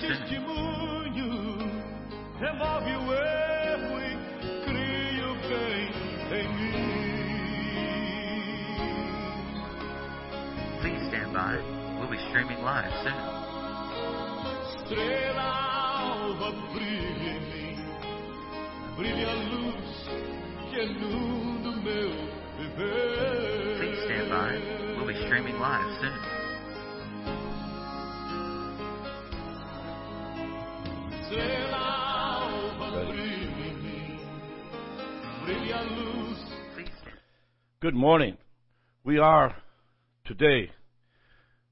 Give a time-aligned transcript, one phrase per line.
[0.00, 1.58] testemunho
[2.38, 4.16] remove o erro e
[4.64, 5.90] cria o bem
[6.38, 6.86] em mim.
[10.80, 11.56] Please stand by.
[11.98, 13.20] We'll be streaming live soon.
[14.76, 15.48] Estrela
[15.98, 17.76] alva brilha em mim,
[18.96, 20.10] brilha a luz
[20.70, 22.10] que inunda o meu
[22.58, 23.78] viver.
[23.78, 24.52] Please stand by.
[24.96, 26.35] We'll be streaming live soon.
[37.86, 38.36] Good morning.
[39.04, 39.54] We are
[40.24, 40.72] today.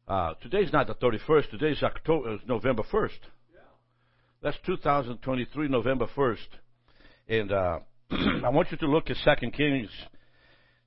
[0.07, 1.51] Uh, today's not the 31st.
[1.51, 3.19] Today's October, uh, November 1st.
[4.41, 6.37] That's 2023, November 1st.
[7.27, 7.79] And uh,
[8.13, 9.91] I want you to look at 2 Kings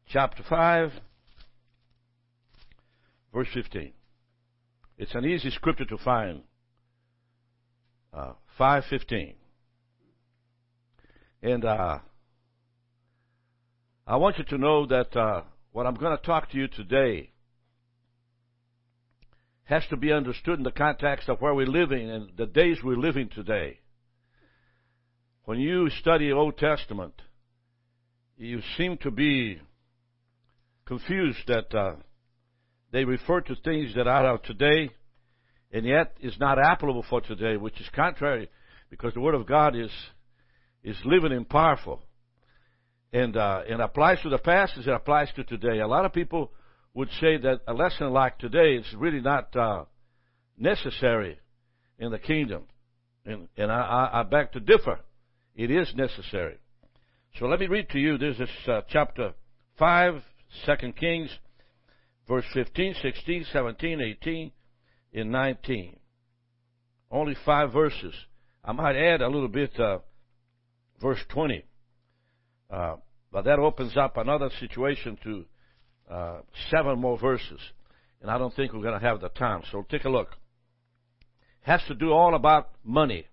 [0.07, 0.91] chapter 5,
[3.33, 3.91] verse 15.
[4.97, 6.43] It's an easy scripture to find.
[8.13, 9.33] Uh, 515.
[11.41, 11.99] And uh,
[14.09, 15.41] I want you to know that uh,
[15.73, 17.31] what I'm going to talk to you today
[19.65, 22.95] has to be understood in the context of where we're living and the days we're
[22.95, 23.81] living today.
[25.43, 27.21] When you study Old Testament,
[28.37, 29.59] you seem to be
[30.85, 31.95] confused that uh,
[32.93, 34.89] they refer to things that are of today
[35.69, 38.49] and yet is not applicable for today, which is contrary
[38.89, 39.91] because the Word of God is
[40.81, 42.06] is living and powerful
[43.13, 45.79] and uh, and applies to the past as it applies to today.
[45.79, 46.51] A lot of people
[46.93, 49.85] would say that a lesson like today is really not uh,
[50.57, 51.39] necessary
[51.99, 52.63] in the kingdom,
[53.25, 54.99] and and I, I, I beg to differ.
[55.55, 56.57] It is necessary.
[57.39, 58.17] So let me read to you.
[58.17, 59.33] This is uh, chapter
[59.77, 60.21] 5,
[60.65, 61.29] 2 Kings,
[62.27, 64.51] verse 15, 16, 17, 18,
[65.13, 65.97] and 19.
[67.09, 68.13] Only five verses.
[68.63, 69.99] I might add a little bit, uh,
[71.01, 71.63] verse 20.
[72.69, 72.95] Uh,
[73.31, 75.45] but that opens up another situation to
[76.09, 76.39] uh,
[76.69, 77.59] seven more verses.
[78.21, 79.61] And I don't think we're going to have the time.
[79.71, 80.29] So take a look.
[81.61, 83.25] Has to do all about money.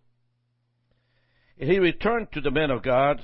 [1.58, 3.22] And he returned to the men of God.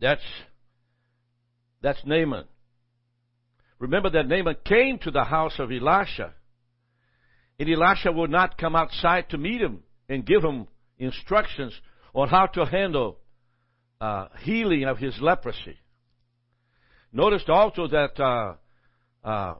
[0.00, 0.22] That's
[1.82, 2.44] that's Naaman.
[3.78, 6.34] Remember that Naaman came to the house of Elisha.
[7.58, 10.66] And Elisha would not come outside to meet him and give him
[10.98, 11.72] instructions
[12.14, 13.18] on how to handle
[14.00, 15.76] uh, healing of his leprosy.
[17.12, 18.54] Notice also that uh,
[19.26, 19.54] uh,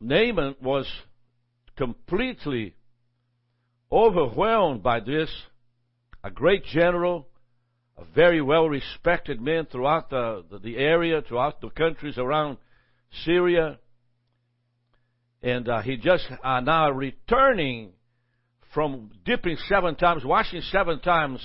[0.00, 0.86] Naaman was
[1.76, 2.74] completely
[3.90, 5.30] overwhelmed by this.
[6.22, 7.28] A great general,
[7.98, 12.56] a very well respected man throughout the, the, the, area, throughout the countries around
[13.24, 13.78] Syria.
[15.42, 17.92] And uh, he just uh, now returning
[18.74, 21.40] from dipping seven times, washing seven times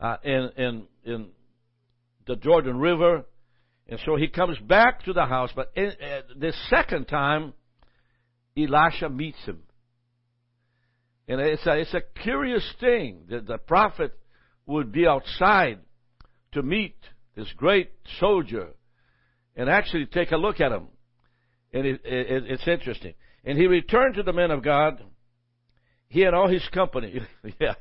[0.00, 1.26] uh, in, in, in
[2.26, 3.24] the Jordan River.
[3.88, 7.52] And so he comes back to the house, but in, uh, the second time,
[8.56, 9.62] Elisha meets him.
[11.28, 14.16] And it's a, it's a curious thing that the prophet
[14.64, 15.80] would be outside
[16.52, 16.96] to meet
[17.36, 18.68] this great soldier
[19.54, 20.88] and actually take a look at him.
[21.72, 23.14] And it, it, it's interesting.
[23.44, 25.02] And he returned to the men of God,
[26.08, 27.20] he and all his company.
[27.60, 27.74] yeah,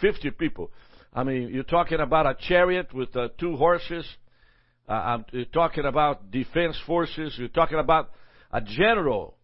[0.00, 0.70] 50 people.
[1.12, 4.06] I mean, you're talking about a chariot with uh, two horses.
[4.88, 7.34] Uh, I'm you're talking about defense forces.
[7.38, 8.10] You're talking about
[8.52, 9.36] a general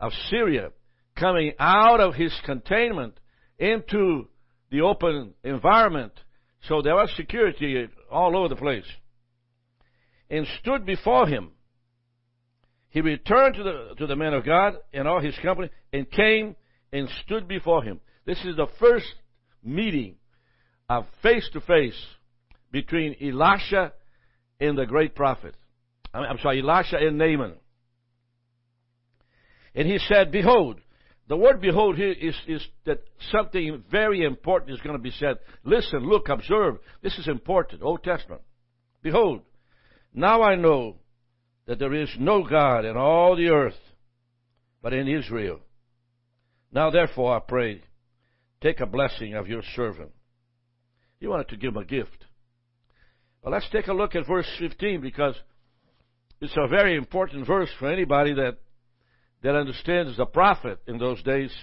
[0.00, 0.70] of Syria
[1.16, 3.18] coming out of his containment
[3.58, 4.28] into
[4.70, 6.12] the open environment.
[6.68, 8.86] So there was security all over the place.
[10.28, 11.50] And stood before him.
[12.88, 16.56] He returned to the, to the men of God and all his company and came
[16.94, 18.00] and stood before him.
[18.24, 19.12] This is the first
[19.64, 20.14] meeting
[20.88, 22.00] of face to face
[22.70, 23.92] between Elisha
[24.60, 25.56] and the great prophet.
[26.14, 27.54] I'm sorry, Elisha and Naaman.
[29.74, 30.80] And he said, Behold,
[31.26, 33.02] the word behold here is, is that
[33.32, 35.38] something very important is going to be said.
[35.64, 36.76] Listen, look, observe.
[37.02, 37.82] This is important.
[37.82, 38.42] Old Testament.
[39.02, 39.40] Behold,
[40.14, 40.98] now I know
[41.66, 43.74] that there is no God in all the earth
[44.80, 45.58] but in Israel.
[46.74, 47.82] Now therefore I pray,
[48.60, 50.10] take a blessing of your servant.
[51.20, 52.24] He wanted to give him a gift.
[53.42, 55.36] But let's take a look at verse 15 because
[56.40, 58.58] it's a very important verse for anybody that
[59.42, 61.54] that understands the prophet in those days.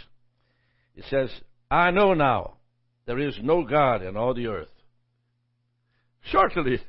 [0.96, 1.31] It says,
[1.69, 2.58] I know now
[3.08, 4.69] there is no God in all the earth.
[6.31, 6.80] Certainly,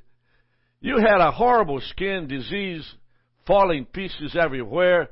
[0.83, 2.87] you had a horrible skin disease,
[3.47, 5.09] falling pieces everywhere,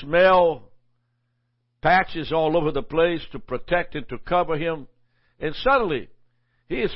[0.00, 0.70] smell
[1.82, 4.86] patches all over the place to protect and to cover him.
[5.38, 6.08] And suddenly,
[6.68, 6.90] his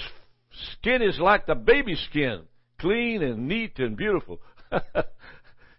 [0.72, 2.42] skin is like the baby skin,
[2.78, 4.40] clean and neat and beautiful.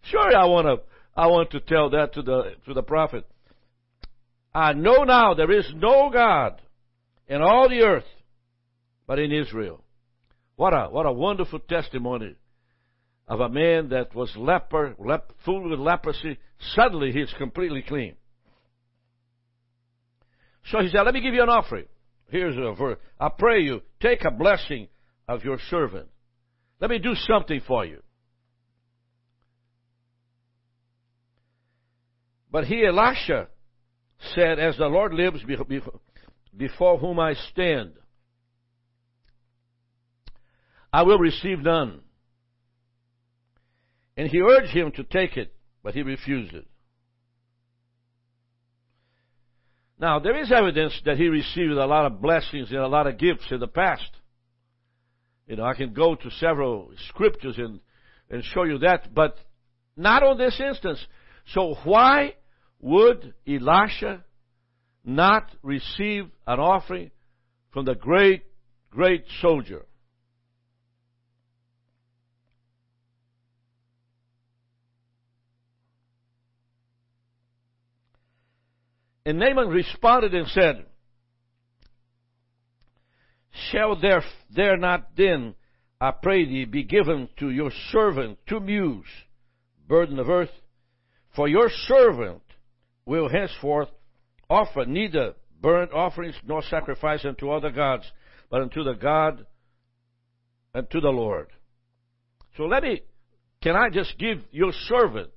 [0.04, 0.78] sure, I want to,
[1.16, 3.26] I want to tell that to the, to the prophet.
[4.54, 6.62] I know now there is no God
[7.28, 8.06] in all the earth
[9.08, 9.84] but in Israel.
[10.56, 12.36] What a, what a wonderful testimony
[13.32, 16.38] of a man that was leper, lep, full with leprosy.
[16.76, 18.16] Suddenly he's completely clean.
[20.66, 21.86] So he said, let me give you an offering.
[22.30, 22.98] Here's a verse.
[23.18, 24.90] I pray you, take a blessing
[25.30, 26.10] of your servant.
[26.82, 28.02] Let me do something for you.
[32.52, 33.48] But he, Elisha,
[34.36, 35.42] said, As the Lord lives
[36.58, 37.94] before whom I stand,
[40.92, 42.02] I will receive none.
[44.18, 45.54] And he urged him to take it,
[45.84, 46.68] but he refused it.
[50.00, 53.20] Now, there is evidence that he received a lot of blessings and a lot of
[53.20, 54.10] gifts in the past.
[55.48, 57.80] You know, I can go to several scriptures and,
[58.30, 59.36] and show you that, but
[59.96, 61.06] not on this instance.
[61.54, 62.34] So why
[62.80, 64.24] would Elisha
[65.06, 67.12] not receive an offering
[67.72, 68.44] from the great,
[68.90, 69.86] great soldier?
[79.32, 80.86] And Naaman responded and said,
[83.72, 84.22] Shall there,
[84.54, 85.56] there not then,
[86.02, 89.06] I pray thee, be given to your servant two mules,
[89.88, 90.50] burden of earth?
[91.34, 92.42] For your servant
[93.06, 93.88] will henceforth
[94.50, 98.12] offer neither burnt offerings nor sacrifice unto other gods,
[98.50, 99.46] but unto the God
[100.74, 101.48] and to the Lord.
[102.58, 103.00] So let me,
[103.64, 105.30] can I just give your servant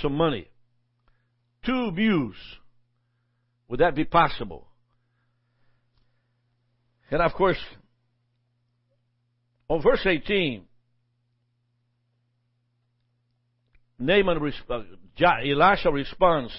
[0.00, 0.46] some money?
[1.66, 2.36] Two views.
[3.68, 4.68] Would that be possible?
[7.10, 7.58] And of course,
[9.68, 10.64] on verse 18,
[13.98, 14.80] Naaman, uh,
[15.18, 16.52] Elisha responds,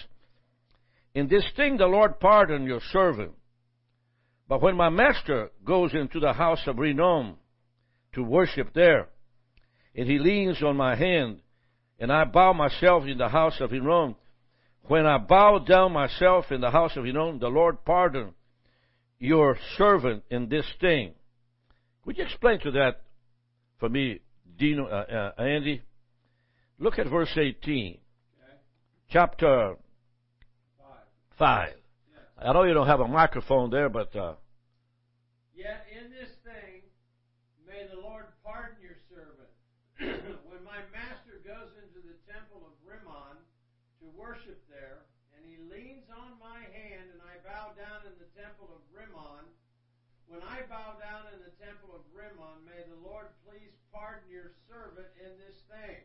[1.13, 3.31] In this thing the Lord pardon your servant.
[4.49, 7.35] But when my master goes into the house of Rimmon
[8.13, 9.09] to worship there,
[9.95, 11.39] and he leans on my hand,
[11.99, 14.15] and I bow myself in the house of Rimmon,
[14.87, 18.33] when I bow down myself in the house of Rimmon, the Lord pardon
[19.19, 21.13] your servant in this thing.
[22.05, 23.01] Would you explain to that
[23.79, 24.21] for me,
[24.57, 25.81] Dino, uh, uh, Andy?
[26.79, 27.97] Look at verse 18.
[27.97, 27.97] Okay.
[29.09, 29.75] Chapter
[30.79, 30.87] 5.
[31.37, 31.73] five.
[32.39, 34.15] I know you don't have a microphone there, but.
[34.15, 34.35] Uh,
[35.55, 36.85] Yet in this thing,
[37.65, 39.49] may the Lord pardon your servant.
[40.45, 43.41] when my master goes into the temple of Rimmon
[44.01, 48.29] to worship there, and he leans on my hand, and I bow down in the
[48.37, 49.45] temple of Rimmon.
[50.27, 54.51] When I bow down in the temple of Rimmon, may the Lord please pardon your
[54.67, 56.03] servant in this thing.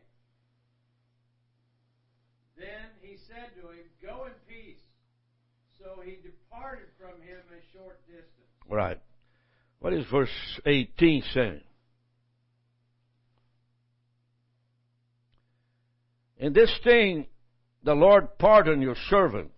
[2.57, 4.81] Then he said to him, Go in peace.
[5.79, 8.53] So he departed from him a short distance.
[8.69, 8.99] Right.
[9.79, 10.29] What is verse
[10.65, 11.61] 18 saying?
[16.37, 17.27] In this thing,
[17.83, 19.51] the Lord pardon your servant.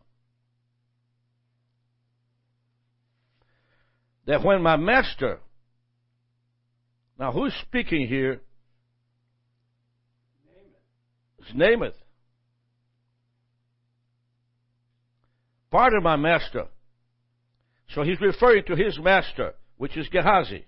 [4.26, 5.40] that when my master,
[7.20, 8.42] now who's speaking here?
[11.40, 11.92] It's Naaman.
[15.70, 16.66] Pardon my master.
[17.90, 20.66] So he's referring to his master, which is Gehazi.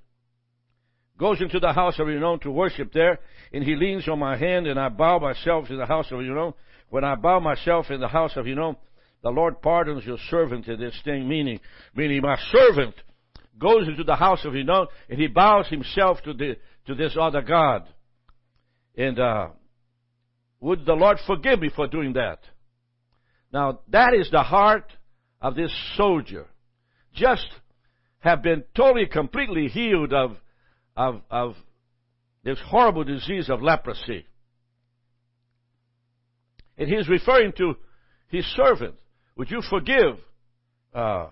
[1.17, 3.19] Goes into the house of Rimmon to worship there,
[3.51, 6.53] and he leans on my hand, and I bow myself in the house of Rimmon.
[6.89, 8.75] When I bow myself in the house of Rimmon,
[9.23, 11.59] the Lord pardons your servant in this thing, meaning,
[11.95, 12.95] meaning my servant
[13.59, 17.41] goes into the house of Rimmon and he bows himself to the to this other
[17.41, 17.87] god.
[18.95, 19.47] And uh,
[20.59, 22.39] would the Lord forgive me for doing that?
[23.51, 24.91] Now that is the heart
[25.41, 26.47] of this soldier.
[27.13, 27.47] Just
[28.19, 30.37] have been totally, completely healed of
[30.97, 31.55] of of
[32.43, 34.25] this horrible disease of leprosy.
[36.77, 37.75] And he's referring to
[38.27, 38.95] his servant.
[39.37, 40.17] Would you forgive
[40.93, 41.27] uh,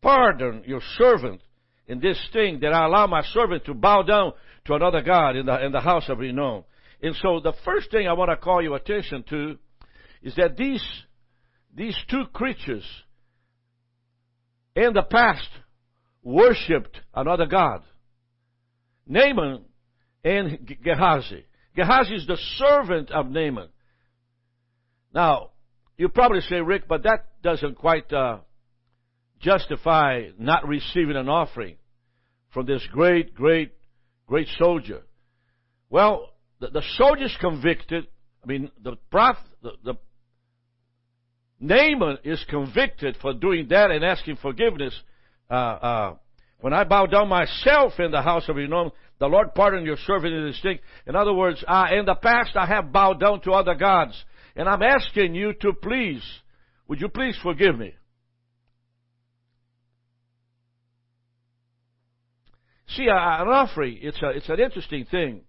[0.00, 1.40] pardon your servant
[1.86, 4.32] in this thing that I allow my servant to bow down
[4.66, 6.64] to another God in the, in the house of Rimmon.
[7.02, 9.58] And so the first thing I want to call your attention to
[10.22, 10.84] is that these,
[11.74, 12.84] these two creatures
[14.74, 15.48] in the past
[16.22, 17.82] worshipped another God.
[19.08, 19.64] Naaman
[20.22, 21.44] and Gehazi.
[21.74, 23.68] Gehazi is the servant of Naaman.
[25.14, 25.50] Now,
[25.96, 28.38] you probably say, Rick, but that doesn't quite uh,
[29.40, 31.76] justify not receiving an offering
[32.50, 33.72] from this great, great,
[34.26, 35.02] great soldier.
[35.90, 36.28] Well,
[36.60, 38.06] the, the soldier's convicted.
[38.42, 39.94] I mean, the prophet, the, the
[41.60, 44.94] Naaman is convicted for doing that and asking forgiveness.
[45.50, 46.14] Uh, uh,
[46.60, 50.34] when I bow down myself in the house of Enom, the Lord pardon your servant
[50.34, 50.78] in this thing.
[51.06, 54.12] In other words, uh, in the past I have bowed down to other gods.
[54.56, 56.22] And I'm asking you to please,
[56.88, 57.94] would you please forgive me?
[62.88, 65.42] See, an offering, it's, a, it's an interesting thing.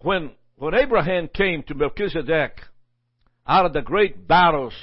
[0.00, 2.60] When, when Abraham came to Melchizedek
[3.46, 4.74] out of the great battles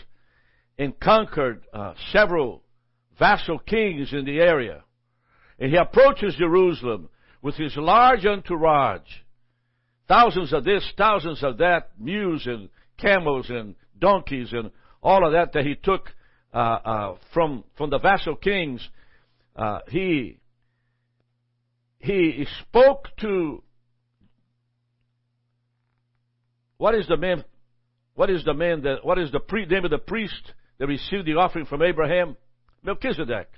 [0.78, 2.64] and conquered uh, several
[3.18, 4.84] vassal kings in the area,
[5.60, 7.10] and he approaches Jerusalem
[7.42, 9.08] with his large entourage,
[10.08, 15.54] thousands of this, thousands of that, mules and camels and donkeys and all of that
[15.54, 16.10] that he took
[16.54, 18.88] uh, uh, from from the vassal kings.
[19.56, 20.40] Uh, he
[22.00, 23.62] he spoke to
[26.78, 27.44] what is the man?
[28.16, 29.06] What is the man that?
[29.06, 32.36] What is the pre, name of the priest that received the offering from Abraham?
[32.84, 33.50] Melchizedek.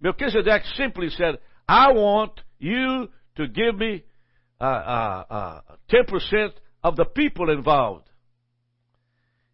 [0.00, 1.38] Melchizedek simply said,
[1.68, 4.04] "I want you to give me
[4.60, 8.08] uh, uh, uh, ten percent of the people involved."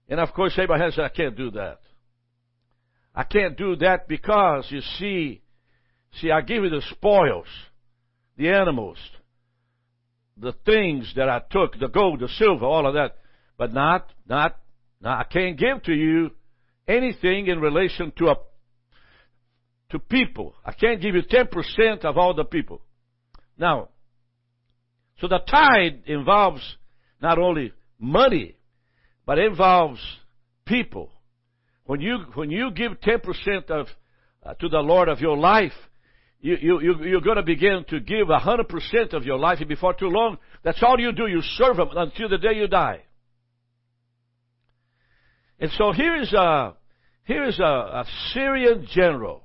[0.09, 1.81] And of course, Abraham said, "I can't do that.
[3.15, 5.41] I can't do that because you see,
[6.21, 7.47] see, I give you the spoils,
[8.37, 8.99] the animals,
[10.37, 13.17] the things that I took, the gold, the silver, all of that,
[13.57, 14.57] but not, not,
[15.01, 16.33] not I can't give to you
[16.89, 18.37] anything in relation to a,
[19.91, 20.55] to people.
[20.65, 22.81] I can't give you 10% of all the people.
[23.59, 23.89] Now,
[25.21, 26.63] so the tithe involves
[27.21, 28.57] not only money,
[29.27, 30.01] but involves
[30.67, 31.11] people.
[31.85, 33.87] When you, when you give 10% of,
[34.45, 35.73] uh, to the Lord of your life,
[36.41, 39.95] you, you, you, you're going to begin to give 100% of your life, and before
[39.95, 41.27] too long, that's all you do.
[41.27, 43.03] You serve Him until the day you die.
[45.59, 46.75] And so here is a,
[47.25, 49.44] here is a, a Syrian general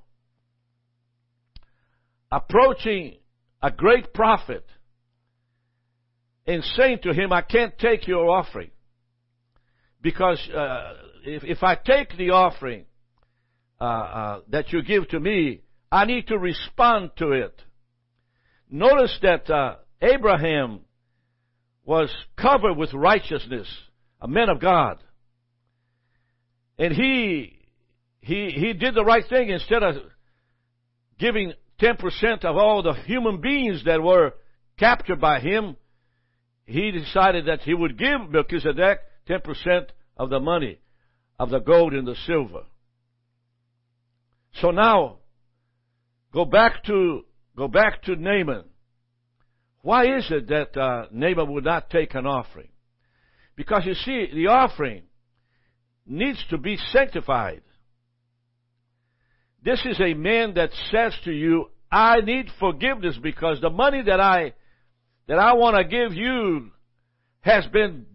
[2.31, 3.17] approaching
[3.61, 4.65] a great prophet
[6.45, 8.71] and saying to him, I can't take your offering.
[10.01, 10.93] Because uh,
[11.25, 12.85] if, if I take the offering
[13.79, 17.61] uh, uh, that you give to me, I need to respond to it.
[18.69, 20.81] Notice that uh, Abraham
[21.83, 23.67] was covered with righteousness,
[24.21, 25.03] a man of God.
[26.77, 27.59] And he,
[28.21, 29.95] he, he did the right thing instead of
[31.17, 34.33] giving 10% of all the human beings that were
[34.77, 35.75] captured by him.
[36.65, 40.79] He decided that he would give Melchizedek 10% of the money,
[41.39, 42.63] of the gold and the silver.
[44.55, 45.17] So now,
[46.33, 47.21] go back to,
[47.55, 48.65] go back to Naaman.
[49.81, 52.69] Why is it that uh, Naaman would not take an offering?
[53.55, 55.03] Because you see, the offering
[56.05, 57.61] needs to be sanctified.
[59.63, 64.19] This is a man that says to you, I need forgiveness because the money that
[64.19, 64.53] I
[65.27, 66.71] that I want to give you
[67.41, 68.05] has been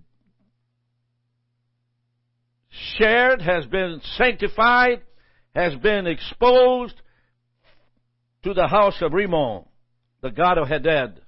[2.97, 5.03] shared, has been sanctified,
[5.55, 6.95] has been exposed
[8.43, 9.65] to the house of Rimmon,
[10.23, 11.21] the god of Hadad.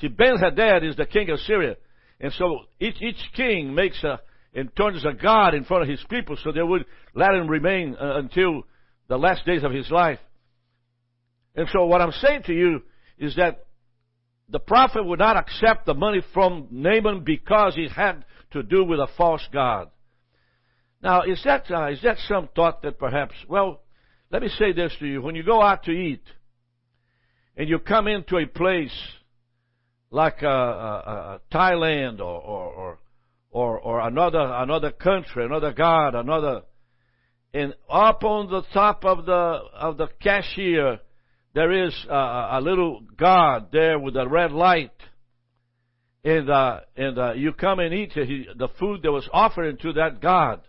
[0.00, 1.76] See, Ben Hadad is the king of Syria.
[2.20, 4.20] And so each, each king makes a,
[4.54, 7.96] and turns a god in front of his people so they would let him remain
[8.00, 8.64] uh, until
[9.08, 10.18] the last days of his life.
[11.54, 12.82] And so what I'm saying to you
[13.18, 13.66] is that
[14.48, 18.98] the prophet would not accept the money from Naaman because it had to do with
[19.00, 19.90] a false god.
[21.02, 23.82] Now, is that, uh, is that some thought that perhaps, well,
[24.30, 25.22] let me say this to you.
[25.22, 26.22] When you go out to eat
[27.56, 28.96] and you come into a place
[30.10, 32.98] like uh, uh, uh, Thailand or, or,
[33.50, 36.62] or, or, another, another country, another God, another,
[37.54, 40.98] and up on the top of the, of the cashier,
[41.54, 44.92] there is a, a little God there with a red light.
[46.24, 50.20] And, uh, and, uh, you come and eat the food that was offered to that
[50.20, 50.60] God.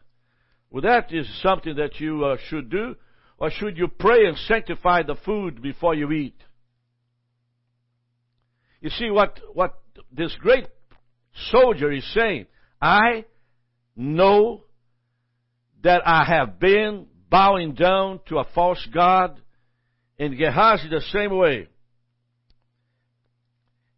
[0.69, 2.95] Well, that is something that you uh, should do,
[3.37, 6.35] or should you pray and sanctify the food before you eat?
[8.79, 9.79] You see what, what
[10.11, 10.67] this great
[11.51, 12.45] soldier is saying.
[12.81, 13.25] I
[13.95, 14.63] know
[15.83, 19.39] that I have been bowing down to a false God,
[20.17, 21.67] and Gehazi the same way.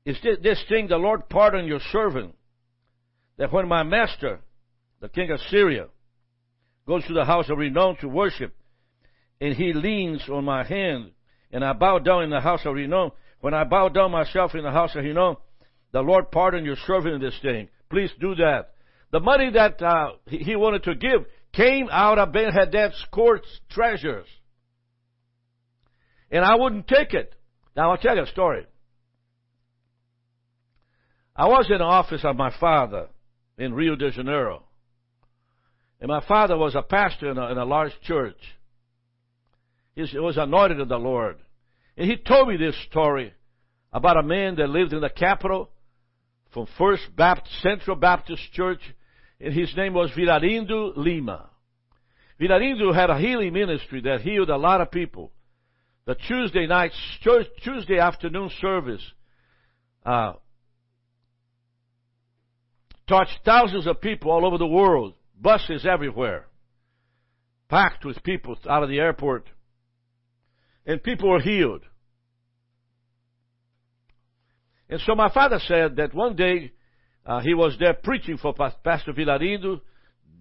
[0.05, 2.35] is this thing, the Lord pardon your servant,
[3.37, 4.39] that when my master,
[4.99, 5.87] the king of Syria,
[6.87, 8.53] goes to the house of Rimmon to worship,
[9.39, 11.11] and he leans on my hand,
[11.51, 14.63] and I bow down in the house of Rimmon, when I bow down myself in
[14.63, 15.37] the house of Rimmon,
[15.91, 17.69] the Lord pardon your servant in this thing.
[17.89, 18.73] Please do that.
[19.11, 24.27] The money that uh, he wanted to give came out of Ben Hadad's court's treasures.
[26.29, 27.33] And I wouldn't take it.
[27.75, 28.65] Now I'll tell you a story.
[31.35, 33.07] I was in the office of my father
[33.57, 34.63] in Rio de Janeiro.
[35.99, 38.37] And my father was a pastor in a, in a large church.
[39.95, 41.37] He was anointed of the Lord.
[41.97, 43.33] And he told me this story
[43.93, 45.69] about a man that lived in the capital
[46.53, 48.81] from First Baptist, Central Baptist Church,
[49.41, 51.49] his name was Vilarindo Lima.
[52.39, 55.31] Vilarindo had a healing ministry that healed a lot of people.
[56.05, 56.91] The Tuesday night,
[57.63, 59.01] Tuesday afternoon service,
[60.05, 60.33] uh,
[63.07, 66.47] touched thousands of people all over the world, buses everywhere,
[67.69, 69.47] packed with people out of the airport,
[70.85, 71.81] and people were healed.
[74.89, 76.73] And so my father said that one day
[77.25, 79.81] uh, he was there preaching for Pastor Vilarindo,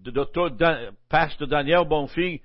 [0.03, 0.49] Dr.
[0.57, 2.41] Dan- Pastor Daniel Bonfim,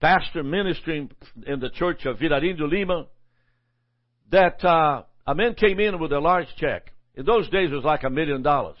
[0.00, 1.10] pastor ministering
[1.46, 3.06] in the church of Vilarindo Lima,
[4.30, 6.92] that uh, a man came in with a large check.
[7.14, 8.76] In those days, it was like a million dollars.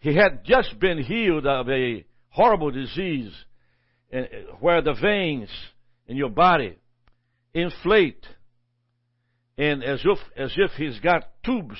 [0.00, 3.32] He had just been healed of a horrible disease
[4.10, 4.28] and-
[4.60, 5.48] where the veins
[6.06, 6.76] in your body
[7.54, 8.26] inflate
[9.56, 11.78] and as if as if he's got tubes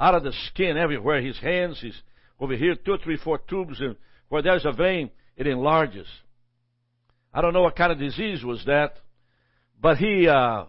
[0.00, 1.20] out of the skin everywhere.
[1.20, 2.00] His hands, he's
[2.40, 3.96] over here, two, three, four tubes, and
[4.28, 6.06] where there's a vein, it enlarges.
[7.32, 8.94] I don't know what kind of disease was that,
[9.80, 10.64] but he uh,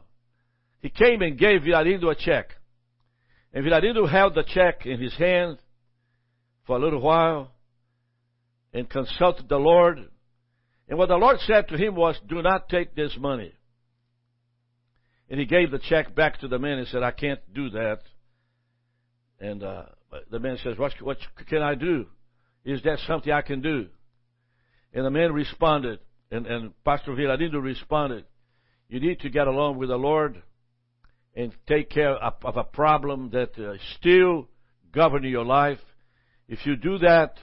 [0.79, 2.55] he came and gave Vilarindo a check,
[3.53, 5.57] and Vilarindo held the check in his hand
[6.65, 7.51] for a little while
[8.74, 10.00] and consulted the Lord.
[10.87, 13.53] And what the Lord said to him was, "Do not take this money."
[15.29, 18.00] And he gave the check back to the man and said, I can't do that.
[19.40, 19.84] And uh,
[20.30, 22.08] the man says, what, what can I do?
[22.66, 23.88] Is that something I can do?
[24.94, 26.00] And the man responded,
[26.32, 28.25] and, and Pastor Vilarindo responded,
[28.90, 30.42] You need to get along with the Lord
[31.36, 34.48] and take care of, of a problem that uh, still
[34.92, 35.80] governing your life.
[36.48, 37.36] If you do that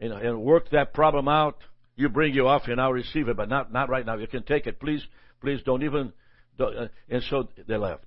[0.00, 1.58] and, and work that problem out,
[1.96, 4.16] you bring your offering and I'll receive it, but not, not right now.
[4.16, 4.80] You can take it.
[4.80, 5.02] Please,
[5.40, 6.12] please don't even
[6.58, 8.06] do uh, and so they left.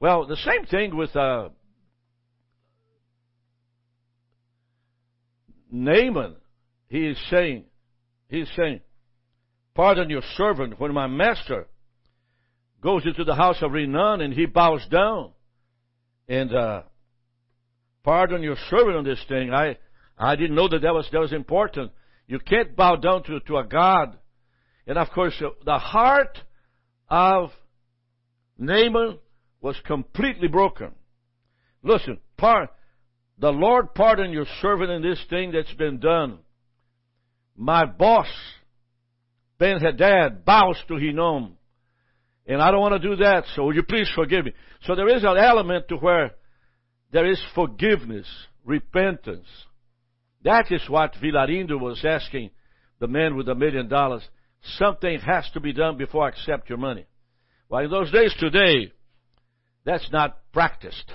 [0.00, 1.50] Well, the same thing with uh,
[5.74, 6.36] Naaman.
[6.88, 7.64] He is saying,
[8.28, 8.80] he is saying,
[9.74, 11.66] pardon your servant when my master
[12.80, 15.32] goes into the house of Rimmon and he bows down
[16.28, 16.82] and uh,
[18.04, 19.52] pardon your servant on this thing.
[19.52, 19.76] I
[20.16, 21.90] I didn't know that that was that was important.
[22.28, 24.16] You can't bow down to to a God,
[24.86, 26.38] and of course uh, the heart
[27.08, 27.50] of
[28.58, 29.18] Naaman
[29.60, 30.92] was completely broken.
[31.82, 32.70] Listen, par-
[33.38, 36.38] the Lord pardon your servant in this thing that's been done.
[37.56, 38.28] My boss,
[39.58, 41.56] Ben Hadad, bows to Hinnom.
[42.46, 44.52] And I don't want to do that, so will you please forgive me?
[44.82, 46.32] So there is an element to where
[47.10, 48.26] there is forgiveness,
[48.64, 49.46] repentance.
[50.42, 52.50] That is what Vilarindo was asking
[53.00, 54.22] the man with a million dollars.
[54.78, 57.06] Something has to be done before I accept your money.
[57.68, 58.92] Well, in those days today,
[59.84, 61.10] that's not practiced.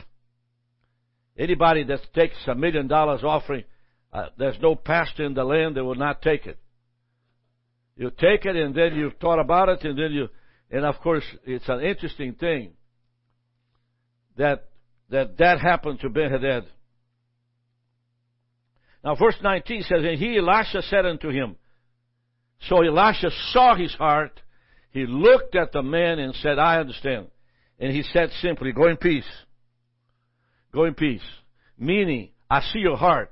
[1.39, 3.63] Anybody that takes a million dollars offering,
[4.11, 6.59] uh, there's no pastor in the land that will not take it.
[7.95, 10.27] You take it and then you've thought about it and then you,
[10.69, 12.73] and of course, it's an interesting thing
[14.37, 14.65] that
[15.09, 16.65] that that happened to Ben Hadad.
[19.03, 21.55] Now, verse 19 says, And he, Elisha, said unto him,
[22.67, 24.39] So Elisha saw his heart.
[24.91, 27.27] He looked at the man and said, I understand.
[27.79, 29.23] And he said simply, Go in peace.
[30.73, 31.21] Go in peace.
[31.77, 33.31] Meaning, I see your heart.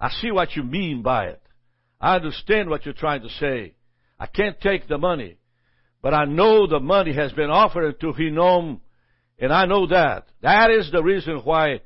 [0.00, 1.42] I see what you mean by it.
[2.00, 3.74] I understand what you're trying to say.
[4.18, 5.38] I can't take the money.
[6.02, 8.80] But I know the money has been offered to Hinnom,
[9.38, 10.26] and I know that.
[10.42, 11.80] That is the reason why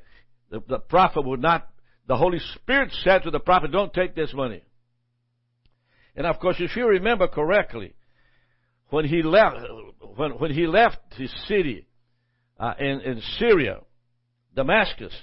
[0.49, 1.67] the, the prophet would not,
[2.07, 4.63] the Holy Spirit said to the prophet, don't take this money.
[6.15, 7.93] And of course, if you remember correctly,
[8.89, 9.57] when he left,
[10.15, 11.87] when, when he left his city
[12.59, 13.81] uh, in, in Syria,
[14.57, 15.13] Damascus,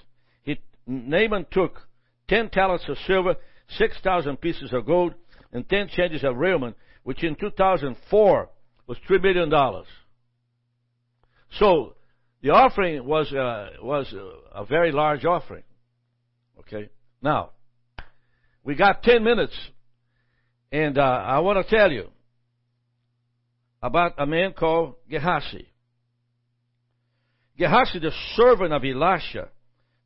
[0.43, 1.81] he, Naaman took
[2.29, 3.35] ten talents of silver,
[3.77, 5.13] six thousand pieces of gold,
[5.53, 8.49] and ten changes of raiment, which in 2004
[8.87, 9.89] was three million dollars.
[11.59, 11.95] So
[12.43, 15.65] the offering was uh, was a, a very large offering.
[16.61, 16.89] Okay,
[17.21, 17.51] now
[18.63, 19.59] we got ten minutes,
[20.71, 22.09] and uh, I want to tell you
[23.83, 25.67] about a man called Gehazi.
[27.57, 29.49] Gehazi, the servant of Elisha,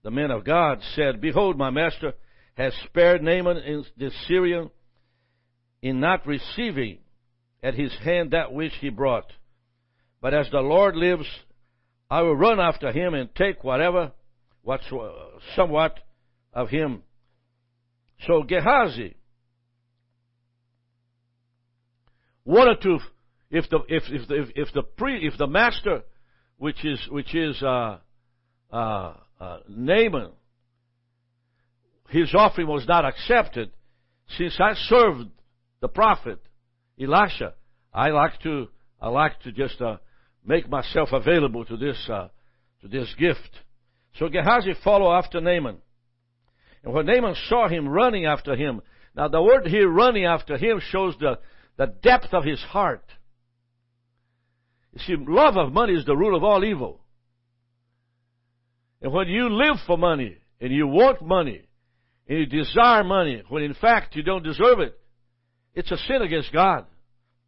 [0.02, 2.12] the man of God, said, Behold, my master
[2.54, 4.70] has spared Naaman the Syrian
[5.80, 6.98] in not receiving
[7.62, 9.32] at his hand that which he brought.
[10.20, 11.26] But as the Lord lives,
[12.10, 14.12] I will run after him and take whatever,
[14.62, 15.08] what's uh,
[15.54, 15.98] somewhat
[16.52, 17.02] of him.
[18.26, 19.14] So Gehazi
[22.44, 22.98] wanted to,
[23.50, 26.02] if the if if the if the pre if the master,
[26.58, 27.98] which is which is uh,
[28.72, 30.30] uh, uh, Naaman,
[32.10, 33.70] his offering was not accepted,
[34.36, 35.30] since I served
[35.80, 36.40] the prophet
[37.00, 37.54] Elisha,
[37.94, 38.68] I like to
[39.00, 39.98] I like to just uh,
[40.44, 42.28] make myself available to this uh,
[42.82, 43.50] to this gift.
[44.18, 45.78] So Gehazi followed after Naaman,
[46.82, 48.82] and when Naaman saw him running after him,
[49.14, 51.38] now the word here "running after him" shows the
[51.76, 53.04] the depth of his heart.
[54.96, 57.00] See, love of money is the root of all evil.
[59.00, 61.62] And when you live for money and you want money
[62.28, 64.98] and you desire money when in fact you don't deserve it,
[65.74, 66.86] it's a sin against God.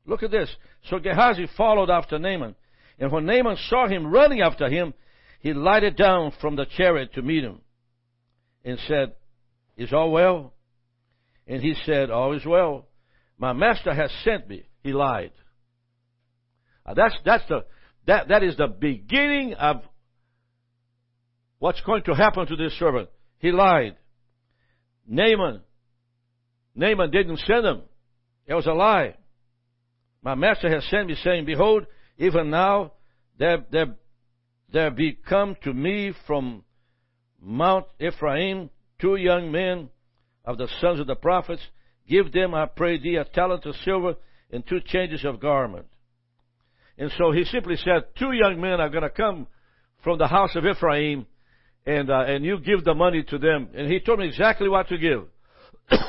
[0.06, 0.54] Look at this.
[0.88, 2.54] So Gehazi followed after Naaman.
[2.98, 4.94] And when Naaman saw him running after him,
[5.40, 7.60] he lighted down from the chariot to meet him
[8.64, 9.14] and said,
[9.76, 10.52] Is all well?
[11.46, 12.86] And he said, All is well.
[13.38, 14.64] My master has sent me.
[14.82, 15.32] He lied.
[16.94, 17.64] That's, that's the,
[18.06, 19.82] that, that is the beginning of
[21.58, 23.08] what's going to happen to this servant.
[23.38, 23.96] He lied.
[25.06, 25.62] Naaman,
[26.74, 27.82] Naaman didn't send him.
[28.46, 29.16] It was a lie.
[30.22, 31.86] My master has sent me, saying, Behold,
[32.18, 32.92] even now
[33.38, 33.96] there, there,
[34.72, 36.64] there be come to me from
[37.40, 39.88] Mount Ephraim two young men
[40.44, 41.62] of the sons of the prophets.
[42.08, 44.14] Give them, I pray thee, a talent of silver
[44.50, 45.86] and two changes of garment.
[47.00, 49.46] And so he simply said, Two young men are going to come
[50.04, 51.26] from the house of Ephraim,
[51.86, 53.70] and, uh, and you give the money to them.
[53.74, 55.24] And he told me exactly what to give.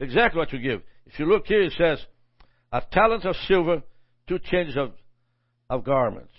[0.00, 0.80] exactly what to give.
[1.04, 1.98] If you look here, it says,
[2.72, 3.82] a talent of silver,
[4.26, 4.92] two changes of,
[5.68, 6.32] of garments.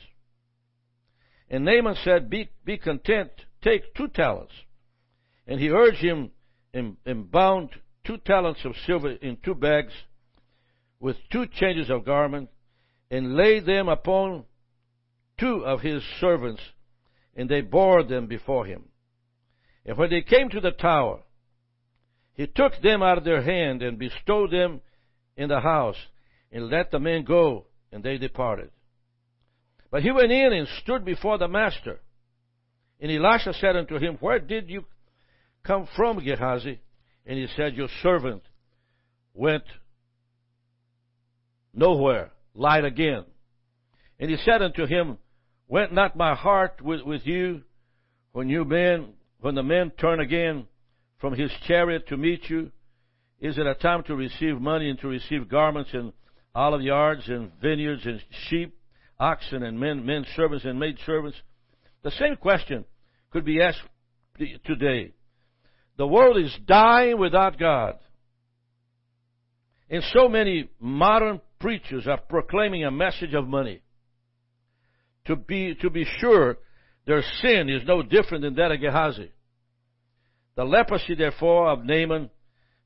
[1.47, 3.29] And Naaman said, be, be content,
[3.63, 4.53] take two talents.
[5.45, 6.32] And he urged him
[6.73, 6.97] and,
[7.32, 7.69] bound
[8.03, 9.93] two talents of silver in two bags
[10.99, 12.49] with two changes of garment
[13.12, 14.45] and laid them upon
[15.39, 16.62] two of his servants
[17.36, 18.84] and they bore them before him.
[19.86, 21.22] And when they came to the tower,
[22.34, 24.82] he took them out of their hand and bestowed them
[25.36, 25.95] in the house,
[26.52, 28.72] and let the men go, and they departed.
[29.89, 32.00] But he went in and stood before the master.
[33.00, 34.84] And Elisha said unto him, Where did you
[35.63, 36.80] come from, Gehazi?
[37.26, 38.43] And he said, Your servant
[39.34, 39.63] went
[41.74, 43.24] nowhere, lied again.
[44.19, 45.17] And he said unto him,
[45.67, 47.62] Went not my heart with, with you
[48.34, 50.67] when you men, when the men turn again
[51.19, 52.72] from his chariot to meet you?
[53.39, 56.12] Is it a time to receive money and to receive garments and
[56.54, 58.78] olive yards and vineyards and sheep,
[59.17, 61.38] oxen and men, men servants and maid servants?
[62.04, 62.84] The same question
[63.32, 63.82] could be asked
[64.65, 65.13] today.
[65.98, 67.95] The world is dying without God.
[69.89, 73.82] And so many modern preachers are proclaiming a message of money.
[75.26, 76.58] To be, to be sure,
[77.06, 79.32] their sin is no different than that of Gehazi.
[80.56, 82.30] The leprosy, therefore, of Naaman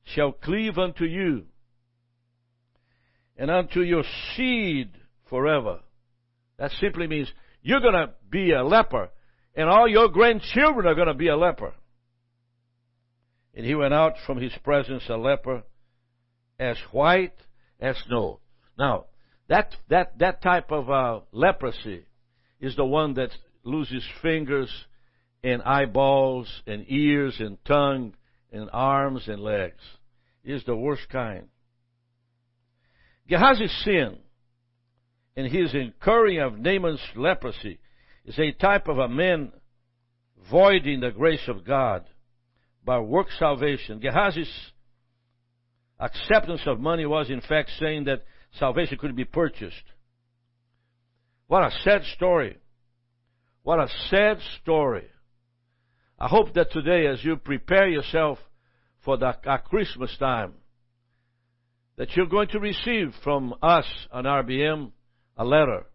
[0.04, 1.44] shall cleave unto you,
[3.36, 4.04] and unto your
[4.36, 4.90] seed
[5.28, 5.80] forever.
[6.58, 7.32] That simply means
[7.62, 9.08] you're going to be a leper,
[9.56, 11.74] and all your grandchildren are going to be a leper.
[13.54, 15.62] And he went out from his presence a leper,
[16.58, 17.34] as white
[17.80, 18.40] as snow.
[18.78, 19.06] Now,
[19.48, 22.04] that that that type of uh, leprosy
[22.60, 23.30] is the one that
[23.62, 24.70] loses fingers
[25.42, 28.14] and eyeballs and ears and tongue
[28.52, 29.80] and arms and legs.
[30.42, 31.48] It is the worst kind.
[33.28, 34.18] Gehazi's sin
[35.36, 37.78] and his incurring of Naaman's leprosy
[38.24, 39.52] is a type of a man
[40.50, 42.04] voiding the grace of God
[42.84, 44.00] by work salvation.
[44.00, 44.52] Gehazi's
[45.98, 48.24] acceptance of money was in fact saying that
[48.58, 49.84] salvation couldn't be purchased.
[51.46, 52.58] What a sad story.
[53.62, 55.06] What a sad story.
[56.18, 58.38] I hope that today, as you prepare yourself
[59.04, 59.32] for the
[59.68, 60.54] Christmas time,
[61.96, 64.90] that you're going to receive from us on RBM
[65.36, 65.86] a letter.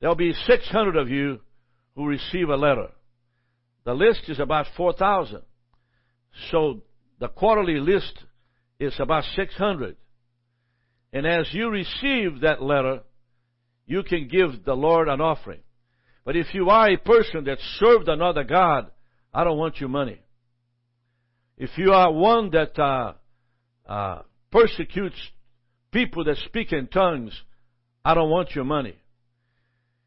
[0.00, 1.40] There'll be 600 of you
[1.94, 2.88] who receive a letter.
[3.84, 5.40] The list is about 4,000.
[6.50, 6.82] So
[7.20, 8.24] the quarterly list
[8.78, 9.96] is about 600.
[11.14, 13.02] And as you receive that letter,
[13.86, 15.60] you can give the Lord an offering.
[16.24, 18.90] But if you are a person that served another God,
[19.32, 20.20] I don't want your money.
[21.56, 23.12] If you are one that uh,
[23.88, 25.14] uh, persecutes
[25.92, 27.32] people that speak in tongues,
[28.04, 28.96] I don't want your money.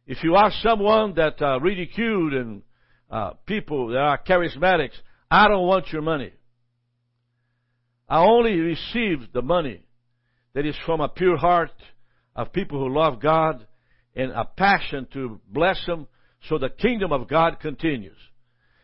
[0.08, 2.64] If you are someone that uh, ridiculed and
[3.10, 4.96] uh, people that are charismatics,
[5.32, 6.34] I don't want your money.
[8.10, 9.84] I only receive the money
[10.58, 11.70] that is from a pure heart
[12.36, 13.68] of people who love God
[14.16, 16.08] and a passion to bless them
[16.50, 18.18] so the kingdom of God continues.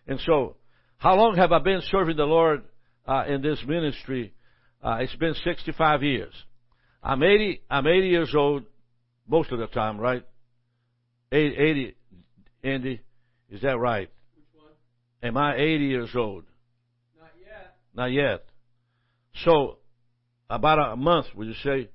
[0.05, 0.57] And so,
[0.97, 2.61] how long have I been serving the Lord
[3.07, 4.35] uh, in this ministry?
[4.83, 6.31] Uh, it's been 65 years.
[7.01, 8.65] I'm 80, I'm 80 years old
[9.27, 10.23] most of the time, right?
[11.31, 11.95] 80, 80
[12.65, 13.01] Andy,
[13.49, 14.11] is that right?
[14.35, 14.73] Which one?
[15.23, 16.43] Am I 80 years old?
[17.19, 17.75] Not yet.
[17.95, 18.45] Not yet.
[19.43, 19.79] So,
[20.53, 21.89] about a month, would you say?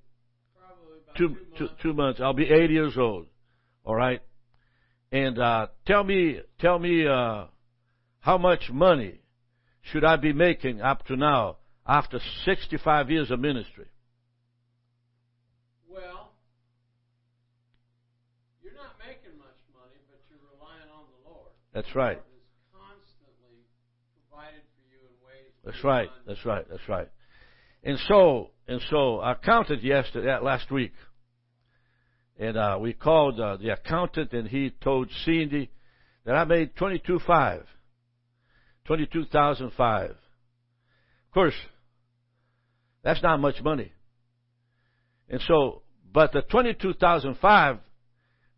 [0.56, 1.82] Probably about Two, two, two, months.
[1.82, 2.20] two months.
[2.20, 3.26] I'll be 80 years old.
[3.84, 4.20] All right?
[5.12, 7.44] And uh, tell me, tell me uh,
[8.20, 9.20] how much money
[9.82, 13.86] should I be making up to now after 65 years of ministry?
[15.88, 16.32] Well,
[18.62, 21.48] you're not making much money, but you're relying on the Lord.
[21.72, 22.18] That's right.
[22.18, 23.64] Lord has constantly
[24.28, 25.52] provided for you in ways.
[25.64, 26.10] That's right.
[26.26, 26.66] That's right.
[26.68, 27.08] That's right.
[27.82, 30.92] And so, and so, I counted yesterday, last week,
[32.38, 35.70] and uh, we called uh, the accountant, and he told Cindy
[36.24, 37.64] that I made twenty-two five,
[38.84, 40.10] twenty-two thousand five.
[40.10, 41.54] Of course,
[43.02, 43.92] that's not much money.
[45.28, 47.78] And so, but the twenty-two thousand five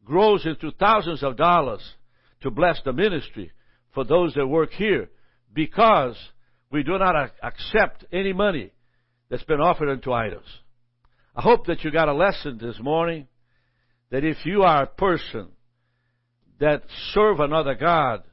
[0.05, 1.83] grows into thousands of dollars
[2.43, 3.53] to bless the ministry
[3.95, 5.09] for those that work here,
[5.53, 6.17] because
[6.73, 8.71] we do not ac- accept any money
[9.31, 10.45] that's been offered unto idols.
[11.35, 13.29] I hope that you got a lesson this morning
[14.11, 15.49] that if you are a person
[16.59, 16.83] that
[17.15, 18.25] serve another God,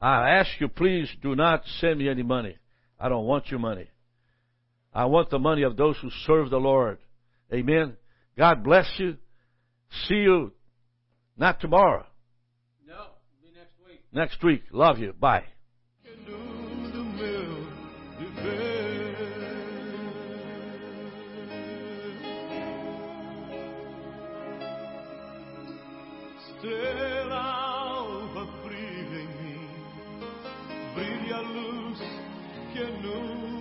[0.00, 2.56] I ask you please do not send me any money.
[2.98, 3.88] I don't want your money.
[4.92, 6.98] I want the money of those who serve the Lord.
[7.52, 7.96] Amen.
[8.36, 9.16] God bless you.
[10.08, 10.52] See you
[11.36, 12.06] not tomorrow,
[12.86, 13.06] No,
[13.42, 14.00] be next week.
[14.12, 14.62] next week.
[14.72, 15.12] Love you.
[15.12, 15.44] Bye.
[26.64, 29.68] Estrela alva brilha em mim,
[30.94, 31.98] brilha a luz
[32.72, 33.53] que inunda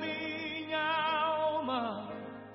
[0.00, 0.27] Alma